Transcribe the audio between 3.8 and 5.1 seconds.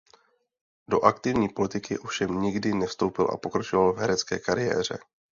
v herecké kariéře.